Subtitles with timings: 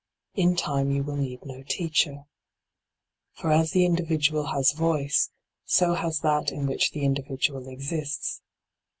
[0.33, 2.23] In time you will need no teacher.
[3.33, 5.29] For as the individual has voice,
[5.63, 8.41] so has that in which the individual exists.